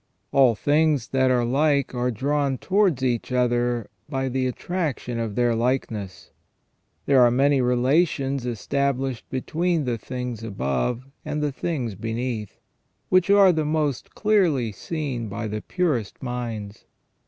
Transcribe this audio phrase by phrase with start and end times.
[0.31, 5.53] All things that are like are drawn towards each other by the attraction of their
[5.53, 6.31] like ness.
[7.05, 12.57] There are many relations established between the things above and the things beneath,
[13.09, 16.85] which are the most clearly seen by the purest minds.